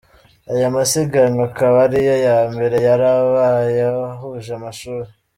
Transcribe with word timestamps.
Aya 0.53 0.75
masiganwa 0.75 1.43
akaba 1.49 1.75
ari 1.85 1.99
yo 2.07 2.15
ya 2.27 2.37
mbere 2.53 2.75
yari 2.87 3.05
abaye 3.19 3.83
ho 3.93 4.03
ahuje 4.13 4.49
Amashuri. 4.57 5.09